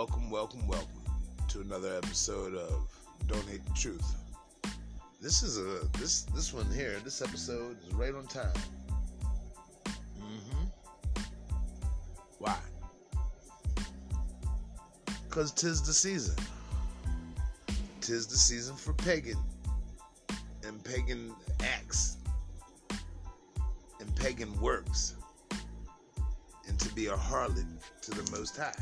welcome, 0.00 0.30
welcome, 0.30 0.66
welcome 0.66 0.88
to 1.46 1.60
another 1.60 1.94
episode 1.94 2.54
of 2.54 2.88
Don't 3.26 3.46
Hate 3.46 3.62
the 3.66 3.74
Truth. 3.74 4.14
This 5.20 5.42
is 5.42 5.58
a 5.58 5.86
this 5.98 6.22
this 6.22 6.54
one 6.54 6.64
here. 6.72 6.96
This 7.04 7.20
episode 7.20 7.76
is 7.86 7.92
right 7.92 8.14
on 8.14 8.26
time. 8.26 8.50
Mm-hmm. 10.18 10.64
Why? 12.38 12.56
Cause 15.28 15.52
tis 15.52 15.82
the 15.82 15.92
season. 15.92 16.42
Tis 18.00 18.26
the 18.26 18.38
season 18.38 18.76
for 18.76 18.94
pagan 18.94 19.36
and 20.66 20.82
pagan 20.82 21.34
acts 21.60 22.16
and 24.00 24.16
pagan 24.16 24.58
works 24.62 25.16
and 26.66 26.80
to 26.80 26.88
be 26.94 27.08
a 27.08 27.16
harlot 27.16 27.66
to 28.00 28.10
the 28.12 28.30
Most 28.30 28.56
High. 28.56 28.72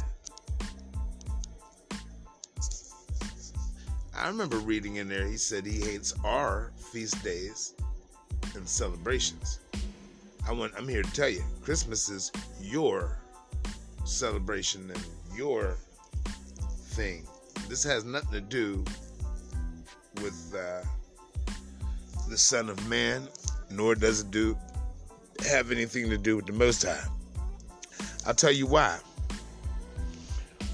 I 4.18 4.26
remember 4.26 4.56
reading 4.56 4.96
in 4.96 5.08
there, 5.08 5.24
he 5.24 5.36
said 5.36 5.64
he 5.64 5.80
hates 5.80 6.12
our 6.24 6.72
feast 6.92 7.22
days 7.22 7.74
and 8.56 8.68
celebrations. 8.68 9.60
I 10.46 10.52
want, 10.52 10.72
I'm 10.76 10.88
here 10.88 11.02
to 11.02 11.12
tell 11.12 11.28
you, 11.28 11.44
Christmas 11.62 12.08
is 12.08 12.32
your 12.60 13.16
celebration 14.04 14.90
and 14.90 15.04
your 15.36 15.76
thing. 16.88 17.28
This 17.68 17.84
has 17.84 18.04
nothing 18.04 18.32
to 18.32 18.40
do 18.40 18.84
with 20.16 20.52
uh, 20.52 20.84
the 22.28 22.36
Son 22.36 22.68
of 22.68 22.88
Man, 22.88 23.28
nor 23.70 23.94
does 23.94 24.20
it 24.20 24.32
do 24.32 24.58
have 25.46 25.70
anything 25.70 26.10
to 26.10 26.18
do 26.18 26.34
with 26.34 26.46
the 26.46 26.52
Most 26.52 26.82
High. 26.82 27.04
I'll 28.26 28.34
tell 28.34 28.52
you 28.52 28.66
why. 28.66 28.98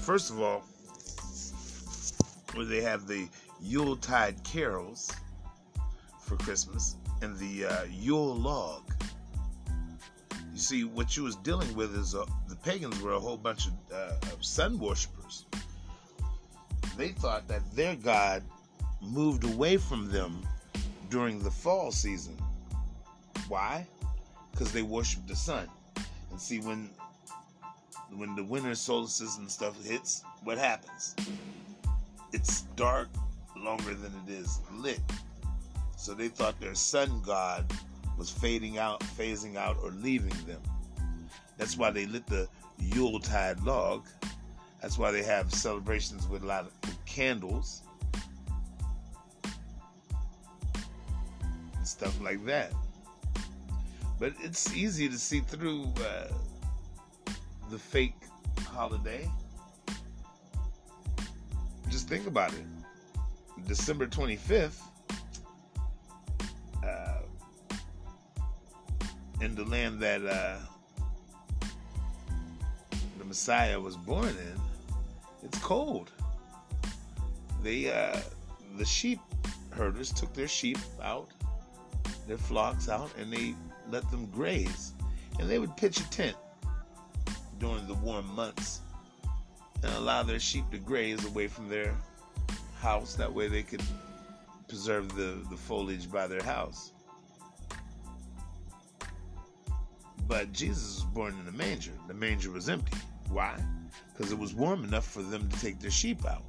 First 0.01 0.31
of 0.31 0.41
all, 0.41 0.63
where 2.55 2.65
they 2.65 2.81
have 2.81 3.07
the 3.07 3.27
Yuletide 3.61 4.43
carols 4.43 5.11
for 6.21 6.37
Christmas 6.37 6.95
and 7.21 7.37
the 7.37 7.65
uh, 7.65 7.83
Yule 7.89 8.35
log. 8.35 8.83
You 10.53 10.59
see, 10.59 10.83
what 10.85 11.17
you 11.17 11.23
was 11.23 11.35
dealing 11.37 11.75
with 11.75 11.95
is 11.95 12.15
uh, 12.15 12.25
the 12.47 12.55
pagans 12.55 13.01
were 13.01 13.13
a 13.13 13.19
whole 13.19 13.37
bunch 13.37 13.67
of, 13.67 13.73
uh, 13.93 14.33
of 14.33 14.43
sun 14.43 14.79
worshippers. 14.79 15.45
They 16.97 17.09
thought 17.09 17.47
that 17.49 17.61
their 17.75 17.95
god 17.95 18.41
moved 19.01 19.43
away 19.43 19.75
from 19.77 20.09
them 20.09 20.41
during 21.09 21.43
the 21.43 21.51
fall 21.51 21.91
season. 21.91 22.37
Why? 23.49 23.85
Because 24.51 24.71
they 24.71 24.81
worshiped 24.81 25.27
the 25.27 25.35
sun. 25.35 25.67
And 26.31 26.39
see, 26.39 26.59
when 26.59 26.89
when 28.15 28.35
the 28.35 28.43
winter 28.43 28.75
solstice 28.75 29.37
and 29.37 29.51
stuff 29.51 29.83
hits, 29.83 30.23
what 30.43 30.57
happens? 30.57 31.15
It's 32.35 32.63
dark 32.75 33.07
longer 33.55 33.93
than 33.93 34.11
it 34.27 34.33
is 34.33 34.59
lit. 34.73 34.99
So 35.95 36.13
they 36.13 36.27
thought 36.27 36.59
their 36.59 36.75
sun 36.75 37.21
god 37.25 37.65
was 38.17 38.29
fading 38.29 38.77
out, 38.77 38.99
phasing 38.99 39.55
out, 39.55 39.77
or 39.81 39.91
leaving 39.91 40.35
them. 40.45 40.59
That's 41.57 41.77
why 41.77 41.91
they 41.91 42.05
lit 42.05 42.27
the 42.27 42.49
Yuletide 42.77 43.61
log. 43.61 44.05
That's 44.81 44.97
why 44.97 45.11
they 45.11 45.23
have 45.23 45.53
celebrations 45.53 46.27
with 46.27 46.43
a 46.43 46.45
lot 46.45 46.65
of 46.65 47.05
candles 47.05 47.83
and 51.73 51.87
stuff 51.87 52.19
like 52.19 52.45
that. 52.47 52.73
But 54.19 54.33
it's 54.43 54.75
easy 54.75 55.07
to 55.07 55.17
see 55.17 55.39
through 55.39 55.85
uh, 56.05 56.27
the 57.69 57.79
fake 57.79 58.17
holiday. 58.59 59.31
Think 62.07 62.27
about 62.27 62.53
it. 62.53 62.65
December 63.67 64.05
25th, 64.05 64.79
uh, 66.83 67.17
in 69.41 69.55
the 69.55 69.65
land 69.65 69.99
that 70.01 70.23
uh, 70.23 70.57
the 73.17 73.25
Messiah 73.25 73.79
was 73.79 73.97
born 73.97 74.27
in, 74.27 74.61
it's 75.41 75.57
cold. 75.59 76.11
They, 77.63 77.91
uh, 77.91 78.19
the 78.77 78.85
sheep 78.85 79.19
herders 79.71 80.13
took 80.13 80.31
their 80.35 80.47
sheep 80.47 80.77
out, 81.01 81.31
their 82.27 82.37
flocks 82.37 82.87
out, 82.87 83.09
and 83.17 83.33
they 83.33 83.55
let 83.89 84.09
them 84.11 84.27
graze. 84.27 84.93
And 85.39 85.49
they 85.49 85.57
would 85.57 85.75
pitch 85.75 85.99
a 85.99 86.09
tent 86.11 86.37
during 87.57 87.87
the 87.87 87.95
warm 87.95 88.27
months 88.35 88.81
and 89.85 89.95
allow 89.95 90.23
their 90.23 90.39
sheep 90.39 90.69
to 90.71 90.77
graze 90.77 91.23
away 91.25 91.47
from 91.47 91.69
their 91.69 91.95
house. 92.79 93.15
That 93.15 93.31
way 93.31 93.47
they 93.47 93.63
could 93.63 93.83
preserve 94.67 95.15
the, 95.15 95.37
the 95.49 95.57
foliage 95.57 96.11
by 96.11 96.27
their 96.27 96.43
house. 96.43 96.91
But 100.27 100.51
Jesus 100.51 100.95
was 100.95 101.03
born 101.13 101.35
in 101.39 101.47
a 101.47 101.51
manger. 101.51 101.91
The 102.07 102.15
manger 102.15 102.49
was 102.51 102.67
empty. 102.67 102.97
Why? 103.29 103.55
Because 104.11 104.31
it 104.31 104.39
was 104.39 104.55
warm 104.55 104.83
enough 104.83 105.05
for 105.05 105.21
them 105.21 105.47
to 105.47 105.59
take 105.59 105.79
their 105.79 105.91
sheep 105.91 106.25
out. 106.25 106.43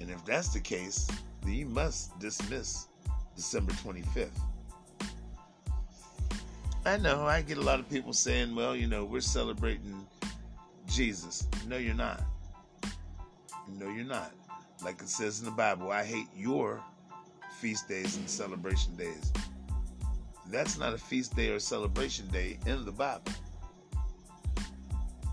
And 0.00 0.10
if 0.10 0.24
that's 0.24 0.48
the 0.48 0.60
case, 0.60 1.06
then 1.42 1.52
you 1.52 1.66
must 1.66 2.18
dismiss 2.18 2.88
December 3.36 3.72
25th. 3.72 4.30
I 6.86 6.96
know, 6.96 7.26
I 7.26 7.42
get 7.42 7.58
a 7.58 7.62
lot 7.62 7.78
of 7.78 7.90
people 7.90 8.14
saying, 8.14 8.54
well, 8.54 8.74
you 8.74 8.86
know, 8.86 9.04
we're 9.04 9.20
celebrating 9.20 10.06
Jesus. 10.88 11.46
No, 11.68 11.76
you're 11.76 11.92
not. 11.92 12.22
No, 13.78 13.88
you're 13.88 14.04
not. 14.04 14.32
Like 14.82 15.00
it 15.00 15.08
says 15.08 15.40
in 15.40 15.44
the 15.44 15.50
Bible, 15.50 15.90
I 15.90 16.04
hate 16.04 16.28
your 16.34 16.82
feast 17.58 17.88
days 17.88 18.16
and 18.16 18.28
celebration 18.28 18.96
days. 18.96 19.32
That's 20.46 20.78
not 20.78 20.94
a 20.94 20.98
feast 20.98 21.36
day 21.36 21.50
or 21.50 21.58
celebration 21.58 22.26
day 22.28 22.58
in 22.66 22.84
the 22.84 22.92
Bible. 22.92 23.32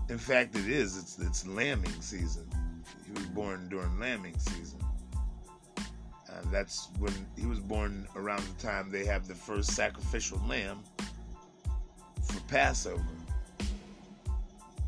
In 0.08 0.18
fact, 0.18 0.56
it 0.56 0.68
is. 0.68 0.96
It's 0.96 1.18
it's 1.18 1.46
lambing 1.46 2.00
season. 2.00 2.48
He 3.06 3.12
was 3.12 3.26
born 3.26 3.68
during 3.68 3.98
lambing 3.98 4.38
season. 4.38 4.80
And 5.76 6.52
that's 6.52 6.88
when 6.98 7.12
he 7.36 7.46
was 7.46 7.58
born 7.58 8.06
around 8.14 8.42
the 8.42 8.62
time 8.62 8.90
they 8.90 9.04
have 9.06 9.26
the 9.26 9.34
first 9.34 9.72
sacrificial 9.72 10.40
lamb 10.46 10.78
for 12.22 12.40
Passover 12.48 13.02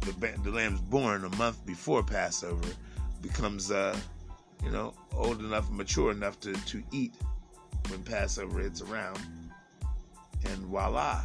the, 0.00 0.32
the 0.42 0.50
lamb's 0.50 0.80
born 0.80 1.24
a 1.24 1.36
month 1.36 1.64
before 1.66 2.02
Passover, 2.02 2.68
becomes, 3.22 3.70
uh, 3.70 3.96
you 4.64 4.70
know, 4.70 4.94
old 5.14 5.40
enough 5.40 5.70
mature 5.70 6.10
enough 6.10 6.40
to, 6.40 6.52
to 6.52 6.82
eat 6.92 7.14
when 7.88 8.02
Passover 8.02 8.60
hits 8.60 8.82
around. 8.82 9.18
And 10.44 10.58
voila. 10.66 11.22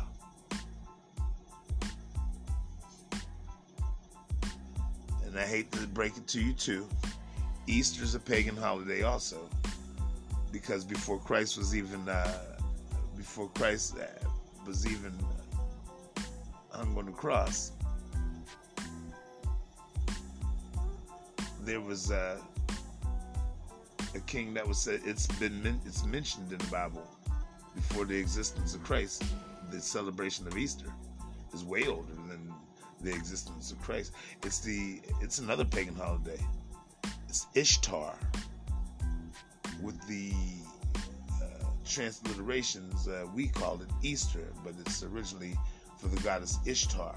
And 5.25 5.37
I 5.37 5.45
hate 5.45 5.71
to 5.73 5.87
break 5.87 6.17
it 6.17 6.27
to 6.27 6.41
you 6.41 6.53
too. 6.53 6.87
Easter's 7.67 8.15
a 8.15 8.19
pagan 8.19 8.57
holiday 8.57 9.03
also. 9.03 9.49
Because 10.51 10.83
before 10.85 11.19
Christ 11.19 11.57
was 11.57 11.75
even, 11.75 12.07
uh, 12.07 12.57
before 13.17 13.49
Christ 13.49 13.95
uh, 13.97 14.27
was 14.65 14.85
even 14.85 15.13
hung 16.69 16.97
on 16.97 17.05
the 17.05 17.11
cross, 17.11 17.71
there 21.65 21.81
was 21.81 22.11
uh, 22.11 22.37
a 24.13 24.19
king 24.21 24.53
that 24.53 24.67
was 24.67 24.77
said 24.77 25.01
it's 25.03 25.27
been 25.39 25.79
it's 25.85 26.05
mentioned 26.05 26.51
in 26.51 26.59
the 26.59 26.67
Bible 26.67 27.05
before 27.73 28.05
the 28.05 28.15
existence 28.15 28.75
of 28.75 28.83
Christ. 28.83 29.23
The 29.71 29.81
celebration 29.81 30.45
of 30.47 30.57
Easter 30.57 30.93
is 31.53 31.65
way 31.65 31.87
older 31.87 32.13
than 32.13 32.53
the 33.01 33.11
existence 33.11 33.71
of 33.71 33.81
Christ. 33.81 34.13
It's 34.43 34.59
the 34.59 35.01
it's 35.21 35.39
another 35.39 35.65
pagan 35.65 35.95
holiday. 35.95 36.39
It's 37.27 37.47
Ishtar 37.55 38.15
with 39.81 39.99
the 40.07 40.33
uh, 41.41 41.65
transliterations. 41.83 43.07
Uh, 43.07 43.27
we 43.33 43.47
call 43.47 43.81
it 43.81 43.89
Easter, 44.03 44.53
but 44.63 44.75
it's 44.79 45.01
originally 45.03 45.55
for 45.97 46.09
the 46.09 46.21
goddess 46.21 46.59
Ishtar. 46.65 47.15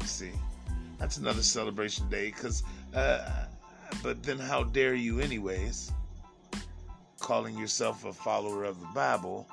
You 0.00 0.06
see, 0.06 0.32
that's 0.98 1.16
another 1.18 1.42
celebration 1.42 2.08
day 2.10 2.26
because 2.26 2.64
uh, 2.94 3.44
but 4.02 4.22
then, 4.22 4.38
how 4.38 4.64
dare 4.64 4.94
you, 4.94 5.20
anyways, 5.20 5.92
calling 7.20 7.56
yourself 7.58 8.04
a 8.04 8.12
follower 8.12 8.64
of 8.64 8.80
the 8.80 8.86
Bible? 8.94 9.48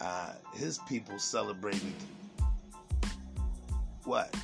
Uh, 0.00 0.32
his 0.54 0.78
people 0.88 1.18
celebrated 1.18 1.94
what? 4.04 4.34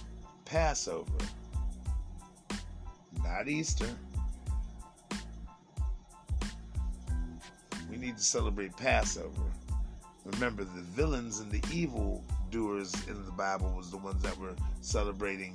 Passover, 0.45 1.11
not 3.23 3.49
Easter. 3.49 3.89
We 7.91 7.97
need 7.97 8.17
to 8.17 8.23
celebrate 8.25 8.77
Passover. 8.77 9.43
Remember, 10.25 10.65
the 10.65 10.83
villains 10.83 11.41
and 11.41 11.51
the 11.51 11.63
evil 11.73 12.25
doers 12.51 12.95
in 13.09 13.25
the 13.25 13.33
Bible 13.33 13.73
was 13.77 13.91
the 13.91 13.97
ones 13.97 14.23
that 14.23 14.37
were 14.39 14.55
celebrating 14.81 15.55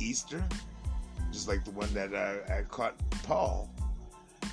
Easter 0.00 0.42
just 1.32 1.48
like 1.48 1.64
the 1.64 1.70
one 1.70 1.92
that 1.94 2.14
I, 2.14 2.58
I 2.58 2.62
caught 2.62 2.94
Paul 3.22 3.70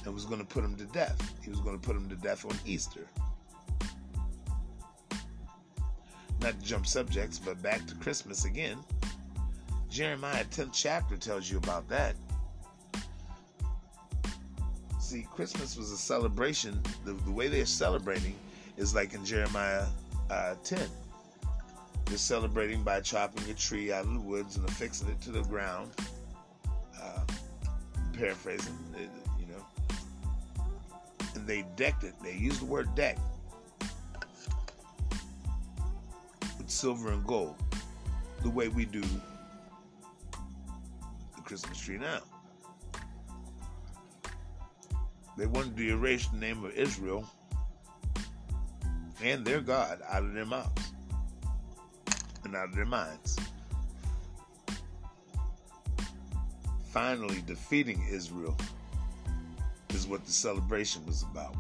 and 0.04 0.14
was 0.14 0.26
going 0.26 0.40
to 0.40 0.46
put 0.46 0.64
him 0.64 0.76
to 0.76 0.86
death. 0.86 1.34
He 1.44 1.50
was 1.50 1.60
going 1.60 1.80
to 1.80 1.86
put 1.86 1.96
him 1.96 2.10
to 2.10 2.16
death 2.16 2.46
on 2.46 2.56
Easter. 2.66 3.08
Not 6.42 6.60
to 6.60 6.66
jump 6.66 6.86
subjects, 6.86 7.40
but 7.40 7.62
back 7.62 7.86
to 7.88 7.96
Christmas 7.96 8.46
again. 8.46 8.78
Jeremiah 9.90 10.44
10th 10.46 10.72
chapter 10.74 11.18
tells 11.18 11.50
you 11.50 11.58
about 11.58 11.88
that. 11.90 12.16
See, 15.00 15.26
Christmas 15.34 15.78
was 15.78 15.92
a 15.92 15.98
celebration. 15.98 16.82
The, 17.06 17.14
the 17.14 17.32
way 17.32 17.48
they're 17.48 17.66
celebrating 17.66 18.36
is 18.78 18.94
like 18.94 19.14
in 19.14 19.24
Jeremiah 19.24 19.86
uh, 20.30 20.56
10. 20.64 20.80
They're 22.06 22.18
celebrating 22.18 22.84
by 22.84 23.02
chopping 23.02 23.50
a 23.50 23.54
tree 23.54 23.92
out 23.92 24.06
of 24.06 24.14
the 24.14 24.20
woods 24.20 24.58
and 24.58 24.68
affixing 24.68 25.08
it 25.10 25.22
to 25.22 25.32
the 25.32 25.44
ground. 25.44 25.92
Paraphrasing, 28.18 28.78
you 29.40 29.46
know. 29.48 29.66
And 31.36 31.46
they 31.46 31.66
decked 31.76 32.04
it. 32.04 32.14
They 32.24 32.34
used 32.34 32.62
the 32.62 32.66
word 32.66 32.94
deck 32.96 33.18
with 36.58 36.70
silver 36.70 37.12
and 37.12 37.26
gold, 37.26 37.56
the 38.42 38.50
way 38.50 38.70
we 38.70 38.86
do 38.86 39.02
the 39.02 39.20
Christmas 41.44 41.80
tree 41.80 41.98
now. 41.98 42.22
They 45.38 45.48
wanted 45.48 45.76
to 45.76 45.90
erase 45.90 46.28
the 46.28 46.38
name 46.38 46.64
of 46.64 46.72
Israel 46.72 47.30
and 49.22 49.46
their 49.46 49.60
God 49.60 50.00
out 50.10 50.24
of 50.24 50.34
their 50.34 50.46
mouths 50.46 50.94
and 52.46 52.56
out 52.56 52.70
of 52.70 52.76
their 52.76 52.86
minds. 52.86 53.38
Finally, 56.96 57.44
defeating 57.46 58.02
Israel 58.10 58.56
is 59.90 60.08
what 60.08 60.26
the 60.26 60.32
celebration 60.32 61.06
was 61.06 61.24
about. 61.24 61.54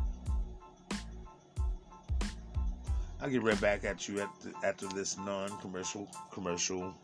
I'll 3.19 3.29
get 3.29 3.43
right 3.43 3.59
back 3.59 3.83
at 3.83 4.07
you 4.07 4.21
after, 4.21 4.51
after 4.63 4.87
this 4.87 5.17
non 5.17 5.49
commercial 5.59 6.07
commercial 6.31 6.95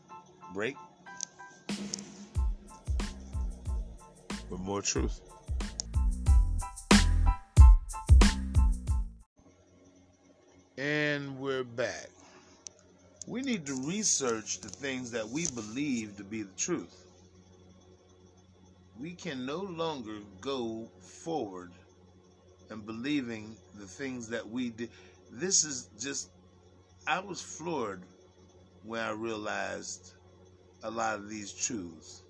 break 0.53 0.77
with 4.49 4.61
more 4.61 4.81
truth. 4.81 5.19
And 10.77 11.37
we're 11.37 11.65
back. 11.65 12.07
We 13.27 13.41
need 13.41 13.65
to 13.65 13.73
research 13.85 14.61
the 14.61 14.69
things 14.69 15.11
that 15.11 15.27
we 15.27 15.47
believe 15.47 16.15
to 16.15 16.23
be 16.23 16.43
the 16.43 16.55
truth. 16.55 17.10
We 19.01 19.15
can 19.15 19.47
no 19.47 19.57
longer 19.57 20.19
go 20.41 20.87
forward 20.99 21.71
and 22.69 22.85
believing 22.85 23.57
the 23.73 23.87
things 23.87 24.29
that 24.29 24.47
we 24.47 24.69
did. 24.69 24.91
This 25.31 25.63
is 25.63 25.89
just, 25.99 26.29
I 27.07 27.19
was 27.19 27.41
floored 27.41 28.03
when 28.83 29.01
I 29.01 29.09
realized 29.09 30.13
a 30.83 30.91
lot 30.91 31.15
of 31.15 31.29
these 31.29 31.51
truths. 31.51 32.21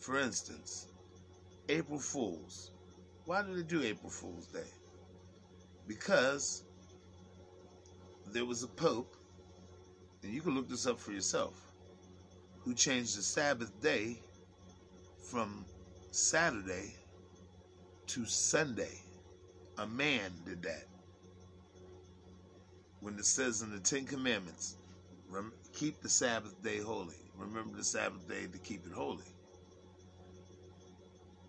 For 0.00 0.18
instance, 0.18 0.88
April 1.68 2.00
Fools. 2.00 2.72
Why 3.24 3.42
do 3.42 3.54
they 3.54 3.62
do 3.62 3.84
April 3.84 4.10
Fool's 4.10 4.48
Day? 4.48 4.72
Because 5.86 6.64
there 8.32 8.44
was 8.44 8.64
a 8.64 8.68
pope, 8.68 9.14
and 10.24 10.34
you 10.34 10.40
can 10.40 10.56
look 10.56 10.68
this 10.68 10.88
up 10.88 10.98
for 10.98 11.12
yourself, 11.12 11.54
who 12.64 12.74
changed 12.74 13.16
the 13.16 13.22
Sabbath 13.22 13.80
day 13.80 14.18
from 15.30 15.66
Saturday 16.10 16.94
to 18.06 18.24
Sunday. 18.24 18.98
A 19.76 19.86
man 19.86 20.32
did 20.46 20.62
that. 20.62 20.86
When 23.00 23.14
it 23.18 23.26
says 23.26 23.60
in 23.60 23.70
the 23.70 23.78
Ten 23.78 24.06
Commandments, 24.06 24.76
keep 25.74 26.00
the 26.00 26.08
Sabbath 26.08 26.60
day 26.62 26.78
holy. 26.78 27.14
Remember 27.36 27.76
the 27.76 27.84
Sabbath 27.84 28.26
day 28.26 28.46
to 28.50 28.58
keep 28.58 28.86
it 28.86 28.92
holy. 28.92 29.24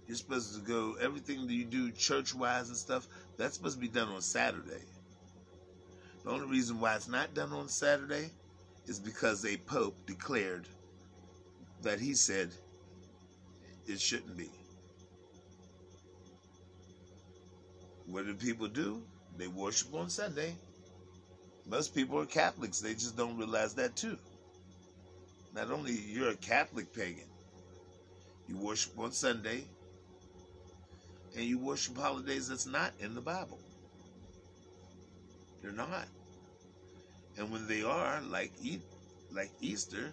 You're 0.08 0.18
supposed 0.18 0.54
to 0.56 0.62
go, 0.62 0.96
everything 1.00 1.48
that 1.48 1.54
you 1.54 1.66
do 1.66 1.92
church 1.92 2.36
wise 2.36 2.68
and 2.68 2.78
stuff, 2.78 3.08
that's 3.38 3.56
supposed 3.56 3.76
to 3.76 3.82
be 3.82 3.88
done 3.88 4.10
on 4.10 4.22
Saturday. 4.22 4.84
The 6.26 6.32
only 6.32 6.48
reason 6.48 6.82
why 6.82 6.96
it's 6.96 7.08
not 7.08 7.34
done 7.34 7.54
on 7.54 7.70
Saturday 7.70 8.30
is 8.88 9.00
because 9.00 9.46
a 9.46 9.56
pope 9.58 9.96
declared 10.06 10.68
that 11.82 12.00
he 12.00 12.14
said 12.14 12.52
it 13.90 14.00
shouldn't 14.00 14.38
be. 14.38 14.50
What 18.06 18.26
do 18.26 18.34
people 18.34 18.68
do? 18.68 19.02
They 19.38 19.48
worship 19.48 19.94
on 19.94 20.10
Sunday. 20.10 20.56
Most 21.68 21.94
people 21.94 22.20
are 22.20 22.26
Catholics. 22.26 22.80
They 22.80 22.94
just 22.94 23.16
don't 23.16 23.38
realize 23.38 23.74
that 23.76 23.96
too. 23.96 24.18
Not 25.56 25.72
only 25.72 25.94
you're 25.94 26.30
a 26.30 26.36
Catholic 26.36 26.94
pagan, 26.94 27.28
you 28.48 28.58
worship 28.58 28.98
on 28.98 29.12
Sunday, 29.12 29.66
and 31.36 31.46
you 31.46 31.60
worship 31.60 31.98
holidays 31.98 32.48
that's 32.48 32.66
not 32.66 32.94
in 33.00 33.14
the 33.14 33.22
Bible. 33.22 33.60
They're 35.62 35.72
not. 35.72 36.08
And 37.38 37.52
when 37.52 37.68
they 37.68 37.84
are, 37.84 38.22
like 38.30 38.52
like 39.32 39.52
Easter, 39.62 40.12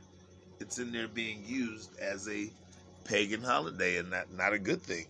it's 0.60 0.78
in 0.78 0.92
there 0.92 1.08
being 1.08 1.42
used 1.46 1.98
as 1.98 2.28
a 2.28 2.50
pagan 3.06 3.42
holiday 3.42 3.98
and 3.98 4.10
not, 4.10 4.32
not 4.32 4.52
a 4.52 4.58
good 4.58 4.82
thing. 4.82 5.06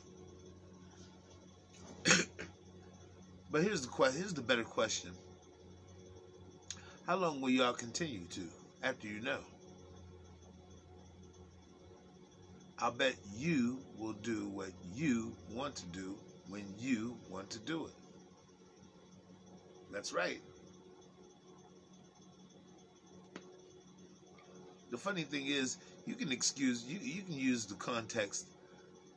but 3.50 3.62
here's 3.62 3.82
the 3.82 3.88
question 3.88 4.20
here's 4.20 4.34
the 4.34 4.42
better 4.42 4.64
question. 4.64 5.10
How 7.06 7.16
long 7.16 7.40
will 7.40 7.50
y'all 7.50 7.72
continue 7.72 8.24
to 8.30 8.42
after 8.82 9.06
you 9.06 9.20
know? 9.20 9.40
I'll 12.78 12.92
bet 12.92 13.14
you 13.34 13.78
will 13.98 14.12
do 14.12 14.48
what 14.48 14.70
you 14.94 15.34
want 15.50 15.76
to 15.76 15.86
do 15.86 16.18
when 16.48 16.64
you 16.78 17.16
want 17.30 17.48
to 17.50 17.58
do 17.60 17.86
it. 17.86 17.92
That's 19.90 20.12
right. 20.12 20.40
The 24.90 24.98
funny 24.98 25.22
thing 25.22 25.46
is, 25.46 25.78
you 26.06 26.14
can 26.14 26.32
excuse 26.32 26.84
you 26.84 26.98
you 27.00 27.22
can 27.22 27.34
use 27.34 27.66
the 27.66 27.74
context. 27.76 28.46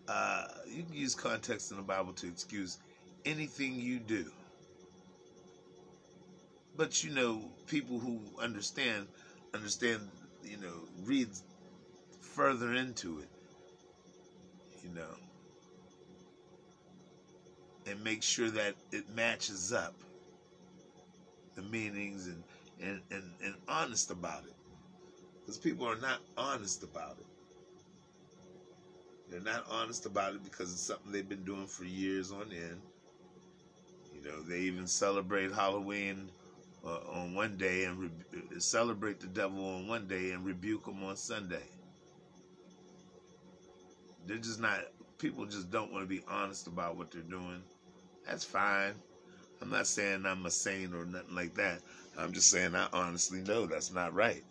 Uh, 0.08 0.46
you 0.68 0.84
can 0.84 0.94
use 0.96 1.16
context 1.16 1.72
in 1.72 1.78
the 1.78 1.84
Bible 1.84 2.14
to 2.14 2.28
excuse 2.28 2.80
anything 3.26 3.76
you 3.80 4.00
do. 4.00 4.32
But 6.76 7.04
you 7.04 7.12
know, 7.12 7.52
people 7.68 8.00
who 8.00 8.22
understand 8.42 9.08
understand, 9.54 10.10
you 10.44 10.58
know, 10.58 10.88
read 11.04 11.30
further 12.22 12.74
into 12.74 13.20
it. 13.20 13.30
You 14.84 14.96
know, 14.96 15.16
and 17.88 18.04
make 18.04 18.24
sure 18.24 18.50
that 18.50 18.76
it 18.92 19.10
matches 19.10 19.74
up 19.74 19.94
the 21.56 21.62
meanings 21.64 22.28
and, 22.28 22.44
and, 22.82 23.02
and, 23.12 23.24
and 23.44 23.56
honest 23.68 24.12
about 24.12 24.46
it. 24.46 24.54
Because 25.50 25.64
people 25.64 25.88
are 25.88 25.96
not 25.96 26.20
honest 26.38 26.84
about 26.84 27.18
it. 27.18 27.26
They're 29.32 29.40
not 29.40 29.66
honest 29.68 30.06
about 30.06 30.36
it 30.36 30.44
because 30.44 30.72
it's 30.72 30.84
something 30.84 31.12
they've 31.12 31.28
been 31.28 31.44
doing 31.44 31.66
for 31.66 31.86
years 31.86 32.32
on 32.32 32.52
end. 32.52 32.80
You 34.14 34.30
know, 34.30 34.44
they 34.44 34.60
even 34.60 34.86
celebrate 34.86 35.52
Halloween 35.52 36.30
uh, 36.86 37.00
on 37.12 37.34
one 37.34 37.58
day 37.58 37.86
and 37.86 37.98
re- 37.98 38.60
celebrate 38.60 39.20
the 39.20 39.26
devil 39.26 39.66
on 39.66 39.88
one 39.88 40.08
day 40.08 40.34
and 40.34 40.46
rebuke 40.46 40.86
him 40.86 41.04
on 41.04 41.16
Sunday. 41.16 41.66
They're 44.28 44.38
just 44.38 44.60
not, 44.60 44.82
people 45.18 45.48
just 45.48 45.72
don't 45.72 45.92
want 45.92 46.04
to 46.04 46.08
be 46.08 46.22
honest 46.28 46.68
about 46.68 46.96
what 46.96 47.10
they're 47.10 47.24
doing. 47.24 47.64
That's 48.28 48.44
fine. 48.44 48.94
I'm 49.64 49.72
not 49.72 49.88
saying 49.88 50.28
I'm 50.28 50.46
a 50.46 50.52
saint 50.52 50.94
or 50.94 51.06
nothing 51.06 51.34
like 51.34 51.56
that. 51.56 51.82
I'm 52.20 52.34
just 52.34 52.52
saying 52.52 52.76
I 52.76 52.88
honestly 52.94 53.40
know 53.42 53.66
that's 53.66 53.92
not 53.92 54.14
right. 54.14 54.44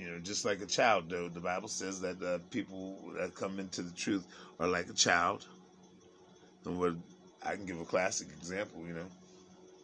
You 0.00 0.12
know, 0.12 0.18
just 0.18 0.46
like 0.46 0.62
a 0.62 0.66
child, 0.66 1.10
though, 1.10 1.28
the 1.28 1.40
Bible 1.40 1.68
says 1.68 2.00
that 2.00 2.22
uh, 2.22 2.38
people 2.50 3.12
that 3.18 3.34
come 3.34 3.60
into 3.60 3.82
the 3.82 3.92
truth 3.92 4.26
are 4.58 4.66
like 4.66 4.88
a 4.88 4.94
child. 4.94 5.44
And 6.64 6.80
what 6.80 6.94
I 7.42 7.54
can 7.54 7.66
give 7.66 7.78
a 7.78 7.84
classic 7.84 8.28
example, 8.28 8.82
you 8.86 8.94
know, 8.94 9.08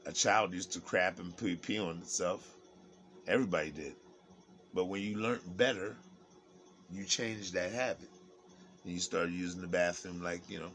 a 0.06 0.12
child 0.12 0.54
used 0.54 0.72
to 0.72 0.80
crap 0.80 1.18
and 1.18 1.36
pee, 1.36 1.56
pee 1.56 1.78
on 1.78 1.98
itself. 1.98 2.48
Everybody 3.28 3.72
did. 3.72 3.94
But 4.72 4.86
when 4.86 5.02
you 5.02 5.18
learned 5.18 5.54
better, 5.58 5.94
you 6.90 7.04
change 7.04 7.52
that 7.52 7.72
habit. 7.72 8.08
And 8.84 8.94
you 8.94 9.00
start 9.00 9.28
using 9.28 9.60
the 9.60 9.66
bathroom 9.66 10.22
like, 10.22 10.48
you 10.48 10.60
know, 10.60 10.72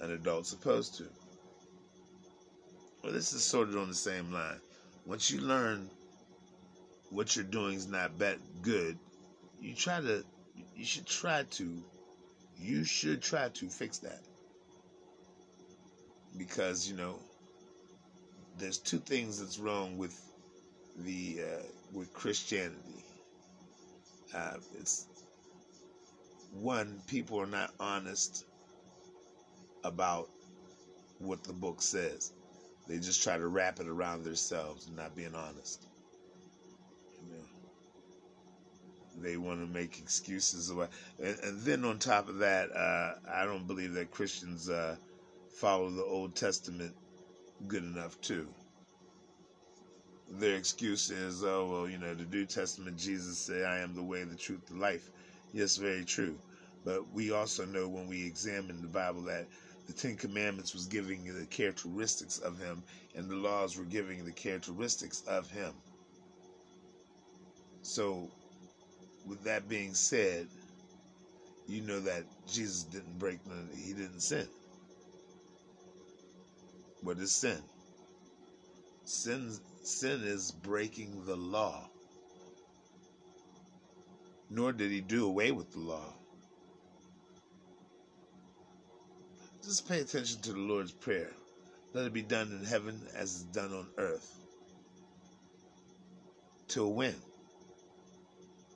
an 0.00 0.12
adult's 0.12 0.50
supposed 0.50 0.98
to. 0.98 1.08
Well, 3.02 3.12
this 3.12 3.32
is 3.32 3.42
sort 3.42 3.70
of 3.70 3.76
on 3.76 3.88
the 3.88 3.94
same 3.94 4.30
line. 4.30 4.60
Once 5.04 5.32
you 5.32 5.40
learn 5.40 5.90
what 7.12 7.36
you're 7.36 7.44
doing 7.44 7.74
is 7.74 7.86
not 7.86 8.18
bad, 8.18 8.38
good, 8.62 8.98
you 9.60 9.74
try 9.74 10.00
to, 10.00 10.24
you 10.74 10.84
should 10.84 11.06
try 11.06 11.44
to, 11.50 11.82
you 12.58 12.84
should 12.84 13.22
try 13.22 13.48
to 13.50 13.68
fix 13.68 13.98
that. 13.98 14.20
Because, 16.36 16.88
you 16.88 16.96
know, 16.96 17.18
there's 18.58 18.78
two 18.78 18.98
things 18.98 19.38
that's 19.38 19.58
wrong 19.58 19.98
with 19.98 20.18
the, 20.98 21.40
uh, 21.42 21.62
with 21.92 22.12
Christianity. 22.14 23.04
Uh, 24.34 24.54
it's 24.80 25.06
one, 26.52 27.00
people 27.06 27.38
are 27.38 27.46
not 27.46 27.72
honest 27.78 28.46
about 29.84 30.28
what 31.18 31.44
the 31.44 31.52
book 31.52 31.82
says. 31.82 32.32
They 32.88 32.98
just 32.98 33.22
try 33.22 33.36
to 33.36 33.46
wrap 33.46 33.80
it 33.80 33.86
around 33.86 34.24
themselves 34.24 34.86
and 34.86 34.96
not 34.96 35.14
being 35.14 35.34
honest. 35.34 35.86
You 37.22 37.34
know, 37.36 37.44
they 39.20 39.36
want 39.36 39.60
to 39.60 39.66
make 39.66 39.98
excuses 39.98 40.70
about, 40.70 40.90
and, 41.18 41.38
and 41.40 41.60
then 41.62 41.84
on 41.84 41.98
top 41.98 42.28
of 42.28 42.38
that, 42.38 42.70
uh, 42.74 43.14
I 43.30 43.44
don't 43.44 43.66
believe 43.66 43.94
that 43.94 44.10
Christians 44.10 44.68
uh, 44.68 44.96
follow 45.50 45.90
the 45.90 46.04
Old 46.04 46.34
Testament 46.34 46.94
good 47.68 47.84
enough 47.84 48.20
too. 48.20 48.48
Their 50.30 50.56
excuse 50.56 51.10
is, 51.10 51.44
oh 51.44 51.68
well, 51.70 51.88
you 51.88 51.98
know, 51.98 52.14
the 52.14 52.24
New 52.24 52.46
Testament 52.46 52.96
Jesus 52.96 53.38
said, 53.38 53.64
"I 53.64 53.78
am 53.78 53.94
the 53.94 54.02
way, 54.02 54.24
the 54.24 54.36
truth, 54.36 54.66
the 54.66 54.76
life." 54.76 55.10
Yes, 55.52 55.76
very 55.76 56.04
true. 56.04 56.38
But 56.84 57.12
we 57.12 57.30
also 57.30 57.64
know 57.64 57.88
when 57.88 58.08
we 58.08 58.26
examine 58.26 58.80
the 58.80 58.88
Bible 58.88 59.22
that 59.22 59.46
the 59.86 59.92
Ten 59.92 60.16
Commandments 60.16 60.72
was 60.72 60.86
giving 60.86 61.24
the 61.24 61.46
characteristics 61.46 62.38
of 62.38 62.58
him, 62.58 62.82
and 63.14 63.28
the 63.28 63.36
laws 63.36 63.76
were 63.76 63.84
giving 63.84 64.24
the 64.24 64.32
characteristics 64.32 65.22
of 65.26 65.50
him. 65.50 65.74
So, 67.82 68.30
with 69.26 69.44
that 69.44 69.68
being 69.68 69.94
said, 69.94 70.46
you 71.66 71.82
know 71.82 72.00
that 72.00 72.24
Jesus 72.46 72.82
didn't 72.84 73.18
break 73.18 73.44
none, 73.46 73.68
he 73.74 73.92
didn't 73.92 74.20
sin. 74.20 74.46
What 77.02 77.18
is 77.18 77.32
sin? 77.32 77.58
Sin 79.04 79.52
sin 79.82 80.22
is 80.22 80.52
breaking 80.52 81.24
the 81.26 81.36
law. 81.36 81.88
Nor 84.50 84.72
did 84.72 84.90
he 84.90 85.00
do 85.00 85.26
away 85.26 85.50
with 85.50 85.72
the 85.72 85.80
law. 85.80 86.14
Just 89.62 89.88
pay 89.88 90.00
attention 90.00 90.40
to 90.42 90.52
the 90.52 90.58
Lord's 90.58 90.92
Prayer. 90.92 91.30
Let 91.92 92.06
it 92.06 92.12
be 92.12 92.22
done 92.22 92.48
in 92.58 92.64
heaven 92.64 93.00
as 93.14 93.36
is 93.36 93.42
done 93.44 93.72
on 93.72 93.86
earth. 93.98 94.38
Till 96.68 96.92
when? 96.92 97.14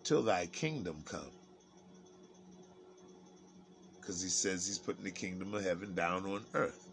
Till 0.06 0.22
thy 0.22 0.46
kingdom 0.46 1.02
come. 1.04 1.32
Because 3.98 4.22
he 4.22 4.28
says 4.28 4.64
he's 4.64 4.78
putting 4.78 5.02
the 5.02 5.10
kingdom 5.10 5.52
of 5.52 5.64
heaven 5.64 5.96
down 5.96 6.24
on 6.26 6.44
earth. 6.54 6.88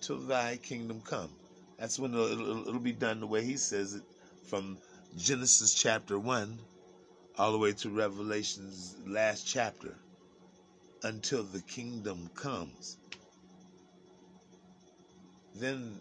Till 0.00 0.18
thy 0.18 0.56
kingdom 0.56 1.00
come. 1.02 1.30
That's 1.78 2.00
when 2.00 2.14
it'll, 2.14 2.26
it'll, 2.26 2.68
it'll 2.68 2.80
be 2.80 2.90
done 2.90 3.20
the 3.20 3.28
way 3.28 3.44
he 3.44 3.56
says 3.56 3.94
it 3.94 4.02
from 4.48 4.76
Genesis 5.16 5.72
chapter 5.72 6.18
1 6.18 6.58
all 7.38 7.52
the 7.52 7.58
way 7.58 7.72
to 7.74 7.90
Revelation's 7.90 8.96
last 9.06 9.46
chapter 9.46 9.94
until 11.04 11.44
the 11.44 11.60
kingdom 11.60 12.28
comes. 12.34 12.96
Then 15.54 16.00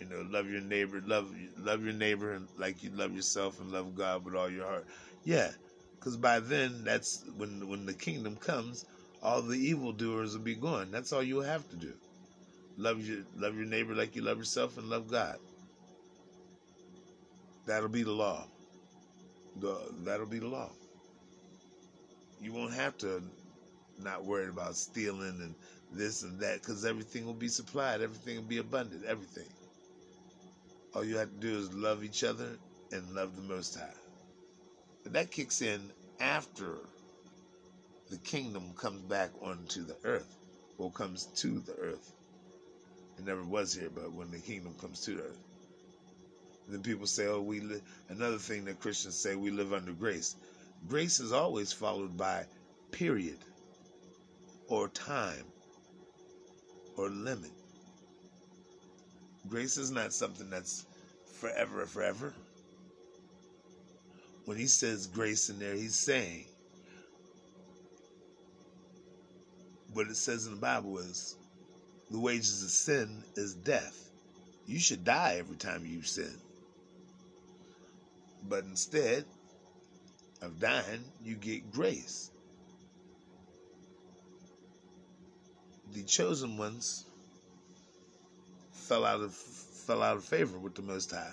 you 0.00 0.06
know, 0.06 0.26
love 0.30 0.48
your 0.50 0.62
neighbor, 0.62 1.02
love 1.06 1.34
love 1.58 1.84
your 1.84 1.92
neighbor 1.92 2.32
and 2.32 2.48
like 2.58 2.82
you 2.82 2.90
love 2.90 3.14
yourself 3.14 3.60
and 3.60 3.70
love 3.70 3.94
God 3.94 4.24
with 4.24 4.34
all 4.34 4.50
your 4.50 4.66
heart. 4.66 4.86
Yeah, 5.24 5.50
because 5.98 6.16
by 6.16 6.40
then 6.40 6.84
that's 6.84 7.24
when 7.36 7.68
when 7.68 7.86
the 7.86 7.94
kingdom 7.94 8.36
comes, 8.36 8.86
all 9.22 9.42
the 9.42 9.58
evildoers 9.58 10.34
will 10.34 10.44
be 10.44 10.54
gone. 10.54 10.90
That's 10.90 11.12
all 11.12 11.22
you 11.22 11.40
have 11.40 11.68
to 11.70 11.76
do. 11.76 11.92
Love 12.78 13.00
your 13.06 13.18
love 13.36 13.56
your 13.56 13.66
neighbor 13.66 13.94
like 13.94 14.16
you 14.16 14.22
love 14.22 14.38
yourself 14.38 14.78
and 14.78 14.88
love 14.88 15.10
God. 15.10 15.38
That'll 17.66 17.88
be 17.88 18.02
the 18.02 18.12
law. 18.12 18.46
The, 19.60 19.78
that'll 20.04 20.26
be 20.26 20.38
the 20.38 20.48
law 20.48 20.70
you 22.40 22.52
won't 22.52 22.72
have 22.72 22.96
to 22.98 23.22
not 24.02 24.24
worry 24.24 24.48
about 24.48 24.74
stealing 24.74 25.40
and 25.40 25.54
this 25.92 26.22
and 26.22 26.38
that 26.40 26.60
because 26.60 26.84
everything 26.84 27.26
will 27.26 27.34
be 27.34 27.48
supplied, 27.48 28.00
everything 28.00 28.36
will 28.36 28.42
be 28.44 28.58
abundant, 28.58 29.04
everything. 29.04 29.48
All 30.94 31.04
you 31.04 31.16
have 31.18 31.30
to 31.30 31.36
do 31.36 31.58
is 31.58 31.72
love 31.74 32.04
each 32.04 32.24
other 32.24 32.58
and 32.92 33.14
love 33.14 33.36
the 33.36 33.42
Most 33.42 33.78
High. 33.78 33.94
But 35.04 35.12
that 35.14 35.30
kicks 35.30 35.62
in 35.62 35.92
after 36.20 36.78
the 38.10 38.18
kingdom 38.18 38.74
comes 38.76 39.02
back 39.02 39.30
onto 39.40 39.84
the 39.84 39.96
earth, 40.04 40.36
or 40.78 40.90
comes 40.90 41.26
to 41.36 41.60
the 41.60 41.74
earth. 41.76 42.12
It 43.18 43.24
never 43.24 43.44
was 43.44 43.74
here, 43.74 43.90
but 43.94 44.12
when 44.12 44.30
the 44.32 44.38
kingdom 44.38 44.74
comes 44.80 45.00
to 45.02 45.12
the 45.14 45.22
earth. 45.22 45.38
then 46.68 46.82
people 46.82 47.06
say, 47.06 47.26
oh, 47.26 47.40
we 47.42 47.60
live. 47.60 47.82
Another 48.08 48.38
thing 48.38 48.64
that 48.66 48.80
Christians 48.80 49.16
say, 49.16 49.36
we 49.36 49.50
live 49.50 49.72
under 49.72 49.92
grace. 49.92 50.36
Grace 50.88 51.20
is 51.20 51.32
always 51.32 51.72
followed 51.72 52.16
by 52.16 52.46
period 52.92 53.38
or 54.68 54.88
time 54.88 55.44
or 56.96 57.10
limit. 57.10 57.50
Grace 59.48 59.76
is 59.76 59.90
not 59.90 60.12
something 60.12 60.50
that's 60.50 60.86
forever 61.40 61.80
and 61.82 61.90
forever. 61.90 62.34
When 64.44 64.56
he 64.56 64.66
says 64.66 65.06
grace 65.06 65.48
in 65.48 65.58
there, 65.58 65.74
he's 65.74 65.98
saying 65.98 66.44
what 69.92 70.06
it 70.08 70.16
says 70.16 70.46
in 70.46 70.54
the 70.54 70.60
Bible 70.60 70.98
is 70.98 71.36
the 72.10 72.18
wages 72.18 72.62
of 72.62 72.70
sin 72.70 73.22
is 73.36 73.54
death. 73.54 74.10
You 74.66 74.78
should 74.78 75.04
die 75.04 75.36
every 75.38 75.56
time 75.56 75.84
you 75.84 76.02
sin. 76.02 76.34
But 78.48 78.64
instead, 78.64 79.24
of 80.42 80.58
dying, 80.58 81.04
you 81.22 81.34
get 81.34 81.70
grace. 81.70 82.30
The 85.92 86.02
chosen 86.02 86.56
ones 86.56 87.04
fell 88.90 89.04
out 89.04 89.20
of 89.20 89.32
fell 89.32 90.02
out 90.02 90.16
of 90.16 90.24
favor 90.24 90.58
with 90.58 90.74
the 90.74 90.82
Most 90.82 91.12
High. 91.12 91.32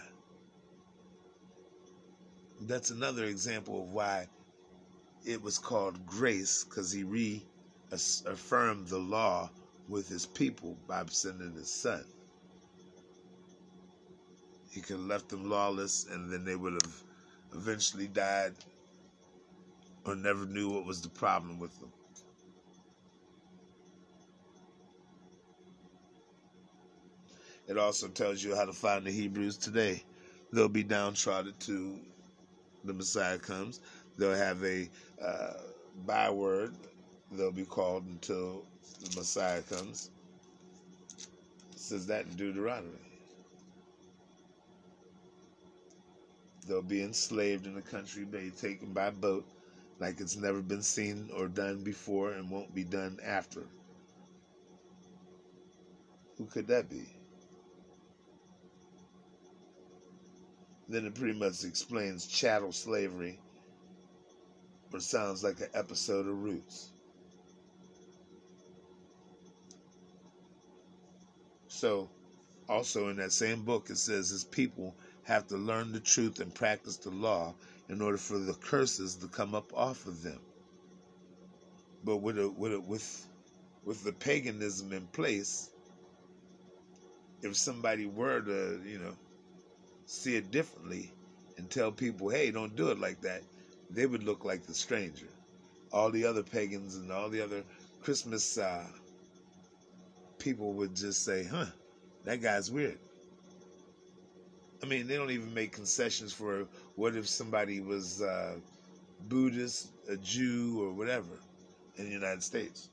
That's 2.62 2.92
another 2.92 3.26
example 3.26 3.82
of 3.82 3.92
why 3.92 4.28
it 5.26 5.42
was 5.42 5.58
called 5.58 6.06
grace, 6.06 6.64
because 6.64 6.92
he 6.92 7.04
reaffirmed 7.04 8.88
the 8.90 9.00
law 9.00 9.50
with 9.90 10.08
his 10.08 10.28
people 10.28 10.78
by 10.88 11.04
sending 11.10 11.56
his 11.56 11.72
son. 11.72 12.06
He 14.70 14.80
could 14.80 14.98
have 14.98 15.08
left 15.08 15.30
them 15.30 15.50
lawless, 15.50 16.06
and 16.12 16.32
then 16.32 16.46
they 16.46 16.56
would 16.56 16.74
have 16.74 17.02
eventually 17.56 18.08
died 18.08 18.54
or 20.06 20.16
never 20.16 20.46
knew 20.46 20.70
what 20.70 20.86
was 20.86 21.02
the 21.02 21.10
problem 21.10 21.58
with 21.58 21.80
them. 21.80 21.92
It 27.68 27.78
also 27.78 28.08
tells 28.08 28.44
you 28.44 28.56
how 28.56 28.66
to 28.66 28.74
find 28.74 29.06
the 29.06 29.12
Hebrews 29.12 29.58
today. 29.58 30.04
They'll 30.54 30.70
be 30.70 30.84
downtrodden 30.84 31.56
till 31.60 32.00
the 32.86 32.94
Messiah 32.94 33.40
comes. 33.40 33.82
They'll 34.18 34.36
have 34.36 34.64
a 34.64 34.90
uh, 35.22 35.54
byword. 36.06 36.76
They'll 37.32 37.52
be 37.52 37.66
called 37.66 38.06
until 38.06 38.66
the 39.04 39.18
Messiah 39.18 39.62
comes. 39.64 40.12
It 41.72 41.80
says 41.80 42.08
that 42.08 42.26
in 42.26 42.36
Deuteronomy. 42.36 43.00
They'll 46.68 46.82
be 46.82 47.02
enslaved 47.04 47.66
in 47.66 47.76
the 47.76 47.82
country, 47.82 48.26
be 48.26 48.52
taken 48.52 48.94
by 48.94 49.12
boat 49.12 49.46
like 50.00 50.22
it's 50.22 50.38
never 50.38 50.62
been 50.62 50.84
seen 50.84 51.30
or 51.36 51.48
done 51.48 51.84
before 51.84 52.34
and 52.34 52.50
won't 52.52 52.76
be 52.76 52.84
done 52.84 53.20
after. 53.24 53.64
Who 56.38 56.46
could 56.46 56.68
that 56.68 56.90
be? 56.90 57.17
Then 60.90 61.06
it 61.06 61.16
pretty 61.16 61.38
much 61.38 61.64
explains 61.64 62.28
chattel 62.28 62.72
slavery, 62.72 63.40
but 64.90 65.02
sounds 65.02 65.44
like 65.44 65.60
an 65.60 65.70
episode 65.74 66.28
of 66.28 66.42
Roots. 66.42 66.90
So, 71.68 72.10
also 72.70 73.10
in 73.10 73.18
that 73.18 73.32
same 73.34 73.64
book, 73.64 73.90
it 73.90 73.98
says 73.98 74.30
his 74.30 74.46
people 74.46 74.96
have 75.24 75.48
to 75.48 75.58
learn 75.58 75.92
the 75.92 76.00
truth 76.00 76.40
and 76.40 76.54
practice 76.54 76.98
the 76.98 77.10
law 77.10 77.54
in 77.90 78.02
order 78.02 78.18
for 78.18 78.38
the 78.38 78.54
curses 78.54 79.16
to 79.16 79.28
come 79.28 79.54
up 79.54 79.74
off 79.76 80.08
of 80.08 80.24
them. 80.24 80.40
But 82.04 82.18
with 82.18 82.40
a, 82.40 82.50
with 82.50 82.74
a, 82.74 82.80
with 82.80 83.28
with 83.84 84.04
the 84.04 84.14
paganism 84.14 84.94
in 84.94 85.08
place, 85.08 85.70
if 87.42 87.56
somebody 87.56 88.06
were 88.06 88.42
to 88.42 88.82
you 88.86 89.00
know 89.00 89.16
see 90.08 90.36
it 90.38 90.52
differently 90.52 91.12
and 91.58 91.70
tell 91.70 91.92
people, 91.92 92.30
hey, 92.30 92.50
don't 92.50 92.76
do 92.76 92.90
it 92.90 93.00
like 93.00 93.22
that, 93.22 93.44
they 93.92 94.06
would 94.06 94.24
look 94.24 94.46
like 94.46 94.66
the 94.66 94.74
stranger. 94.74 95.28
All 95.92 96.10
the 96.10 96.26
other 96.26 96.44
pagans 96.44 96.96
and 96.96 97.12
all 97.12 97.30
the 97.30 97.42
other 97.42 97.64
Christmas 98.02 98.58
uh, 98.58 98.86
people 100.40 100.74
would 100.74 100.96
just 100.96 101.24
say, 101.24 101.44
huh, 101.44 101.66
that 102.26 102.42
guy's 102.42 102.72
weird. 102.72 102.98
I 104.82 104.86
mean, 104.86 105.08
they 105.08 105.16
don't 105.16 105.32
even 105.32 105.54
make 105.54 105.74
concessions 105.74 106.32
for 106.32 106.68
what 106.96 107.16
if 107.16 107.28
somebody 107.28 107.82
was 107.82 108.22
uh, 108.22 108.56
Buddhist, 109.28 109.90
a 110.08 110.16
Jew, 110.18 110.82
or 110.84 110.94
whatever 110.94 111.40
in 111.98 112.06
the 112.06 112.12
United 112.12 112.44
States. 112.44 112.90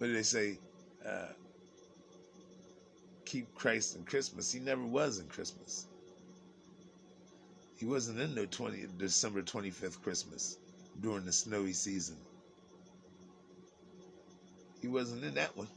Do 0.00 0.12
they 0.12 0.22
say? 0.22 0.58
Uh, 1.06 1.28
keep 3.28 3.54
Christ 3.54 3.94
in 3.94 4.04
Christmas. 4.04 4.50
He 4.50 4.58
never 4.58 4.82
was 4.82 5.18
in 5.18 5.26
Christmas. 5.26 5.86
He 7.76 7.84
wasn't 7.84 8.20
in 8.20 8.34
the 8.34 8.46
20, 8.46 8.86
December 8.96 9.42
25th 9.42 10.02
Christmas 10.02 10.56
during 11.02 11.26
the 11.26 11.32
snowy 11.32 11.74
season. 11.74 12.16
He 14.80 14.88
wasn't 14.88 15.24
in 15.24 15.34
that 15.34 15.54
one. 15.56 15.68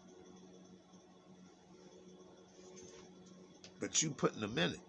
But 3.82 4.02
you 4.02 4.12
putting 4.12 4.42
him 4.42 4.58
in 4.58 4.72
it. 4.72 4.80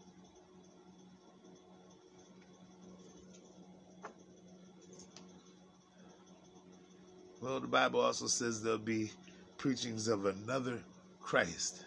Well, 7.41 7.59
the 7.59 7.67
Bible 7.67 8.01
also 8.01 8.29
says 8.29 8.63
there'll 8.63 8.79
be 8.79 9.11
preachings 9.59 10.07
of 10.07 10.27
another 10.27 10.79
Christ. 11.21 11.87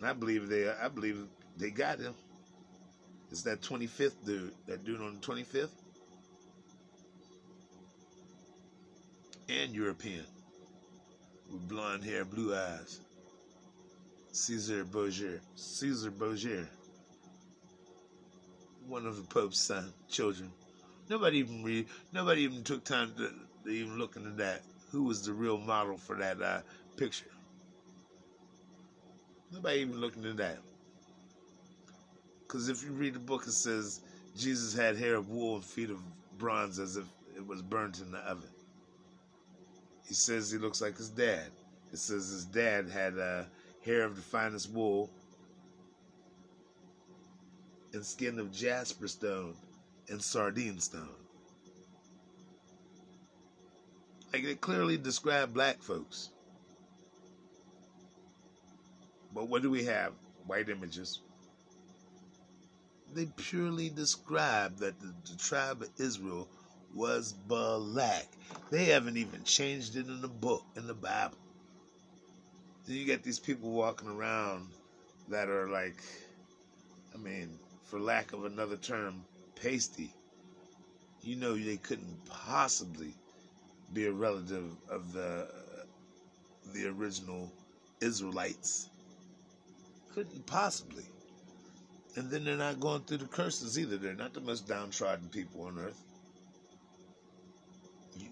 And 0.00 0.08
I 0.08 0.12
believe 0.14 0.48
they 0.48 0.68
I 0.70 0.88
believe 0.88 1.26
they 1.56 1.70
got 1.70 1.98
him. 1.98 2.14
It's 3.30 3.42
that 3.42 3.60
25th 3.60 4.14
dude, 4.24 4.52
that 4.66 4.84
dude 4.84 5.00
on 5.00 5.18
the 5.20 5.26
25th. 5.26 5.68
And 9.48 9.72
European. 9.72 10.24
With 11.50 11.68
blonde 11.68 12.04
hair, 12.04 12.24
blue 12.24 12.54
eyes. 12.54 13.00
Caesar 14.32 14.84
Borgia. 14.84 15.38
Caesar 15.54 16.10
Borgia. 16.10 16.66
One 18.86 19.06
of 19.06 19.16
the 19.16 19.22
Pope's 19.22 19.60
son, 19.60 19.92
children. 20.08 20.50
Nobody 21.08 21.38
even 21.38 21.62
read, 21.62 21.86
nobody 22.12 22.42
even 22.42 22.62
took 22.64 22.84
time 22.84 23.12
to, 23.16 23.32
to 23.64 23.70
even 23.70 23.98
look 23.98 24.16
into 24.16 24.30
that. 24.30 24.62
Who 24.92 25.04
was 25.04 25.24
the 25.24 25.32
real 25.32 25.58
model 25.58 25.96
for 25.96 26.16
that 26.16 26.40
uh, 26.40 26.60
picture? 26.96 27.26
Nobody 29.52 29.80
even 29.80 30.00
looking 30.00 30.24
at 30.26 30.36
that. 30.36 30.58
Because 32.46 32.68
if 32.68 32.82
you 32.84 32.90
read 32.90 33.14
the 33.14 33.20
book, 33.20 33.46
it 33.46 33.52
says 33.52 34.00
Jesus 34.36 34.74
had 34.74 34.96
hair 34.96 35.16
of 35.16 35.30
wool 35.30 35.56
and 35.56 35.64
feet 35.64 35.90
of 35.90 36.00
bronze 36.38 36.78
as 36.78 36.96
if 36.96 37.04
it 37.36 37.46
was 37.46 37.62
burnt 37.62 38.00
in 38.00 38.10
the 38.12 38.18
oven. 38.18 38.48
He 40.06 40.14
says 40.14 40.50
he 40.50 40.58
looks 40.58 40.80
like 40.80 40.96
his 40.96 41.08
dad. 41.08 41.46
It 41.92 41.98
says 41.98 42.28
his 42.28 42.44
dad 42.44 42.88
had 42.88 43.18
uh, 43.18 43.44
hair 43.84 44.04
of 44.04 44.16
the 44.16 44.22
finest 44.22 44.70
wool 44.70 45.10
and 47.92 48.04
skin 48.04 48.38
of 48.38 48.52
jasper 48.52 49.08
stone 49.08 49.54
and 50.08 50.22
sardine 50.22 50.78
stone. 50.80 51.08
Like 54.32 54.44
they 54.44 54.54
clearly 54.54 54.96
describe 54.96 55.52
black 55.52 55.82
folks. 55.82 56.30
But 59.34 59.48
what 59.48 59.62
do 59.62 59.70
we 59.70 59.84
have? 59.84 60.12
White 60.46 60.68
images. 60.68 61.20
They 63.14 63.26
purely 63.26 63.90
describe 63.90 64.78
that 64.78 64.98
the, 65.00 65.14
the 65.30 65.36
tribe 65.38 65.82
of 65.82 65.90
Israel 65.98 66.48
was 66.94 67.32
black. 67.32 68.26
They 68.70 68.86
haven't 68.86 69.16
even 69.16 69.44
changed 69.44 69.96
it 69.96 70.06
in 70.06 70.20
the 70.20 70.28
book, 70.28 70.64
in 70.76 70.86
the 70.86 70.94
Bible. 70.94 71.38
Then 72.86 72.96
you 72.96 73.04
get 73.04 73.22
these 73.22 73.38
people 73.38 73.70
walking 73.70 74.08
around 74.08 74.68
that 75.28 75.48
are 75.48 75.68
like, 75.68 76.02
I 77.14 77.18
mean, 77.18 77.58
for 77.84 78.00
lack 78.00 78.32
of 78.32 78.44
another 78.44 78.76
term, 78.76 79.24
pasty. 79.54 80.12
You 81.22 81.36
know 81.36 81.56
they 81.56 81.76
couldn't 81.76 82.24
possibly 82.26 83.14
be 83.92 84.06
a 84.06 84.12
relative 84.12 84.70
of 84.88 85.12
the 85.12 85.48
the 86.72 86.88
original 86.88 87.52
Israelites. 88.00 88.89
Couldn't 90.14 90.46
possibly. 90.46 91.04
And 92.16 92.30
then 92.30 92.44
they're 92.44 92.56
not 92.56 92.80
going 92.80 93.02
through 93.02 93.18
the 93.18 93.26
curses 93.26 93.78
either. 93.78 93.96
They're 93.96 94.14
not 94.14 94.34
the 94.34 94.40
most 94.40 94.66
downtrodden 94.66 95.28
people 95.28 95.62
on 95.62 95.78
earth. 95.78 96.02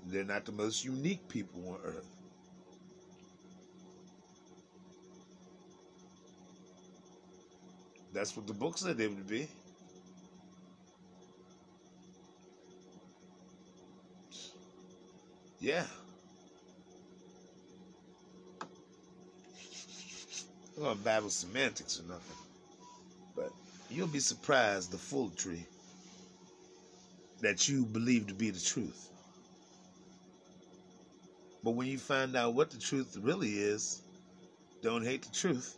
They're 0.06 0.24
not 0.24 0.44
the 0.44 0.52
most 0.52 0.84
unique 0.84 1.28
people 1.28 1.68
on 1.68 1.78
earth. 1.84 2.06
That's 8.12 8.36
what 8.36 8.46
the 8.46 8.54
book 8.54 8.78
said 8.78 8.96
they 8.96 9.06
would 9.06 9.28
be. 9.28 9.48
Yeah. 15.60 15.84
I'm 20.78 20.84
gonna 20.84 20.94
babble 20.94 21.28
semantics 21.28 21.98
or 21.98 22.04
nothing. 22.04 22.36
But 23.34 23.50
you'll 23.90 24.06
be 24.06 24.20
surprised 24.20 24.92
the 24.92 24.98
tree 25.36 25.66
that 27.40 27.68
you 27.68 27.84
believe 27.84 28.28
to 28.28 28.34
be 28.34 28.50
the 28.50 28.60
truth. 28.60 29.08
But 31.64 31.72
when 31.72 31.88
you 31.88 31.98
find 31.98 32.36
out 32.36 32.54
what 32.54 32.70
the 32.70 32.78
truth 32.78 33.18
really 33.20 33.54
is, 33.54 34.02
don't 34.80 35.04
hate 35.04 35.22
the 35.22 35.34
truth. 35.34 35.76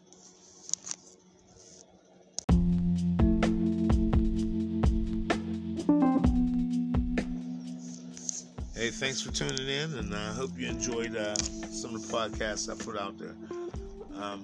Hey, 8.74 8.90
thanks 8.90 9.22
for 9.22 9.32
tuning 9.32 9.66
in, 9.66 9.94
and 9.94 10.14
I 10.14 10.32
hope 10.34 10.50
you 10.58 10.68
enjoyed 10.68 11.16
uh, 11.16 11.34
some 11.36 11.94
of 11.94 12.06
the 12.06 12.12
podcasts 12.12 12.70
I 12.70 12.82
put 12.84 12.98
out 12.98 13.18
there. 13.18 13.34
Um, 14.14 14.42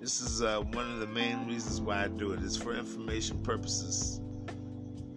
this 0.00 0.20
is 0.20 0.42
uh, 0.42 0.60
one 0.72 0.90
of 0.92 1.00
the 1.00 1.06
main 1.06 1.46
reasons 1.46 1.80
why 1.80 2.04
I 2.04 2.08
do 2.08 2.32
it. 2.32 2.40
It's 2.42 2.56
for 2.56 2.74
information 2.74 3.42
purposes 3.42 4.20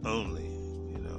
only. 0.04 0.48
You 0.92 0.98
know, 0.98 1.18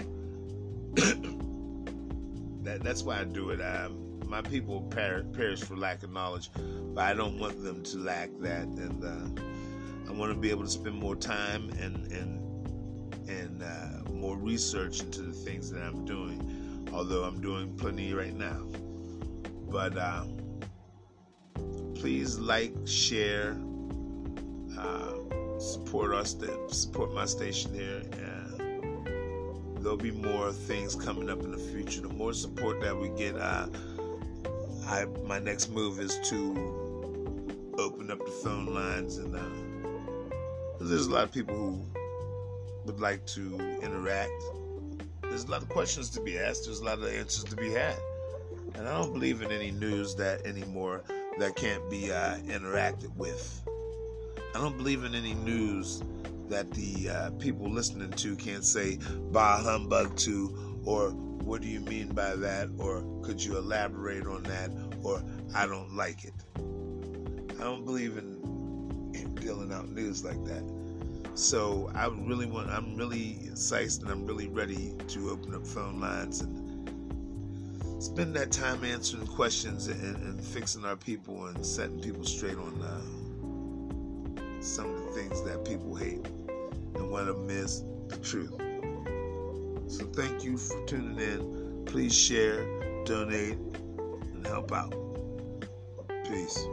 that 2.63 2.83
that's 2.83 3.03
why 3.03 3.21
I 3.21 3.25
do 3.25 3.51
it. 3.51 3.61
I, 3.61 3.89
my 4.27 4.43
people 4.43 4.81
per- 4.83 5.23
perish 5.33 5.61
for 5.61 5.77
lack 5.77 6.03
of 6.03 6.11
knowledge, 6.11 6.51
but 6.95 7.05
I 7.05 7.15
don't 7.15 7.39
want 7.39 7.63
them 7.63 7.83
to 7.85 7.99
lack 7.99 8.31
that, 8.41 8.65
and 8.65 9.05
uh, 9.05 10.11
I 10.11 10.13
want 10.13 10.33
to 10.33 10.39
be 10.39 10.51
able 10.51 10.65
to 10.65 10.71
spend 10.71 10.97
more 10.97 11.15
time 11.15 11.71
and 11.79 12.11
and 12.11 12.41
and 13.29 13.63
uh, 13.63 14.11
more 14.11 14.37
research 14.37 15.01
into 15.01 15.23
the 15.23 15.33
things 15.33 15.71
that 15.71 15.83
I'm 15.83 16.05
doing. 16.05 16.89
Although 16.93 17.23
I'm 17.25 17.41
doing 17.41 17.77
plenty 17.77 18.13
right 18.13 18.35
now, 18.35 18.67
but. 19.71 19.97
Uh, 19.97 20.25
please 22.03 22.37
like, 22.37 22.75
share, 22.85 23.57
uh, 24.77 25.13
support 25.61 26.13
us, 26.13 26.37
support 26.67 27.15
my 27.15 27.25
station 27.25 27.73
here, 27.73 28.03
and 28.19 29.77
there'll 29.77 29.97
be 29.97 30.11
more 30.11 30.51
things 30.51 30.97
coming 30.97 31.31
up 31.31 31.45
in 31.45 31.53
the 31.53 31.59
future. 31.59 32.01
The 32.01 32.09
more 32.09 32.33
support 32.33 32.81
that 32.81 32.99
we 32.99 33.09
get, 33.11 33.37
uh, 33.37 33.69
I 34.85 35.05
my 35.25 35.39
next 35.39 35.71
move 35.71 36.01
is 36.01 36.19
to 36.31 37.71
open 37.79 38.11
up 38.11 38.19
the 38.19 38.33
phone 38.43 38.67
lines, 38.75 39.19
and 39.19 39.37
uh, 39.37 40.35
there's 40.81 41.07
a 41.07 41.11
lot 41.11 41.23
of 41.23 41.33
people 41.33 41.55
who 41.55 41.87
would 42.85 42.99
like 42.99 43.25
to 43.27 43.61
interact. 43.81 44.43
There's 45.23 45.45
a 45.45 45.51
lot 45.53 45.63
of 45.63 45.69
questions 45.69 46.11
to 46.11 46.21
be 46.21 46.37
asked. 46.37 46.65
There's 46.65 46.81
a 46.81 46.85
lot 46.85 46.99
of 46.99 47.05
answers 47.05 47.45
to 47.45 47.55
be 47.55 47.71
had, 47.71 47.95
and 48.75 48.89
I 48.89 48.99
don't 48.99 49.13
believe 49.13 49.41
in 49.41 49.53
any 49.53 49.71
news 49.71 50.17
that 50.17 50.45
anymore 50.45 51.05
that 51.39 51.57
can't 51.57 51.89
be 51.91 52.13
uh, 52.13 52.37
interacted 52.47 53.15
with. 53.17 53.63
I 54.55 54.61
don't 54.61 54.77
believe 54.77 55.05
in 55.05 55.15
any 55.15 55.35
news 55.35 56.03
that 56.49 56.71
the 56.73 57.09
uh, 57.09 57.31
people 57.39 57.71
listening 57.71 58.11
to 58.11 58.37
can't 58.37 58.65
say 58.65 58.99
bah 59.31 59.63
humbug 59.63 60.17
to, 60.19 60.81
or 60.85 61.11
what 61.11 61.63
do 61.63 61.69
you 61.69 61.81
mean 61.81 62.09
by 62.09 62.37
that, 62.37 62.69
or 62.79 63.05
could 63.23 63.43
you 63.43 63.57
elaborate 63.57 64.27
on 64.27 64.43
that, 64.45 64.71
or 65.03 65.23
I 65.55 65.67
don't 65.67 65.97
like 65.97 66.25
it. 66.25 66.35
I 67.59 67.65
don't 67.65 67.85
believe 67.85 68.19
in, 68.19 69.13
in 69.15 69.35
dealing 69.37 69.73
out 69.73 69.89
news 69.89 70.25
like 70.25 70.45
that. 70.45 70.63
So 71.35 71.91
I 71.95 72.07
really 72.09 72.47
want, 72.47 72.69
I'm 72.69 72.95
really 72.97 73.39
excited 73.47 74.03
and 74.03 74.11
I'm 74.11 74.27
really 74.27 74.49
ready 74.49 74.95
to 75.09 75.31
open 75.31 75.55
up 75.55 75.67
phone 75.67 76.01
lines 76.01 76.43
and 76.43 76.62
spend 78.03 78.35
that 78.35 78.51
time 78.51 78.85
answering 78.85 79.25
questions 79.29 79.87
and, 79.87 80.17
and 80.17 80.41
fixing 80.41 80.85
our 80.85 80.97
people 80.97 81.47
and 81.47 81.65
setting 81.65 82.01
people 82.01 82.25
straight 82.25 82.57
on 82.57 82.83
uh, 82.83 84.61
some 84.61 84.93
of 84.93 85.05
the 85.05 85.11
things 85.13 85.41
that 85.45 85.65
people 85.65 85.95
hate 85.95 86.27
and 86.97 87.09
want 87.09 87.29
to 87.29 87.35
miss 87.35 87.85
the 88.09 88.17
truth. 88.17 88.55
So 89.87 90.05
thank 90.07 90.43
you 90.43 90.57
for 90.59 90.85
tuning 90.85 91.19
in. 91.19 91.85
Please 91.87 92.13
share, 92.13 92.65
donate, 93.05 93.59
and 93.59 94.47
help 94.47 94.73
out. 94.73 94.95
Peace. 96.25 96.67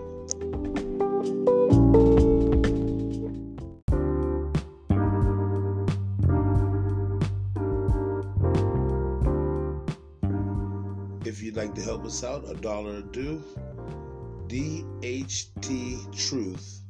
Us 12.10 12.24
out, 12.24 12.44
a 12.50 12.56
dollar 12.56 13.02
do. 13.02 13.44
DHT 14.48 16.28
Truth 16.28 16.82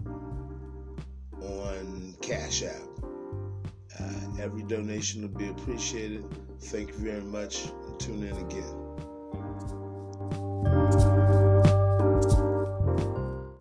on 1.41 2.15
Cash 2.21 2.63
App. 2.63 2.82
Uh, 3.99 4.41
every 4.41 4.63
donation 4.63 5.21
will 5.21 5.38
be 5.38 5.49
appreciated. 5.49 6.23
Thank 6.62 6.91
you 6.91 6.99
very 6.99 7.21
much. 7.21 7.65
Tune 7.97 8.23
in 8.23 8.38
again. 8.38 8.88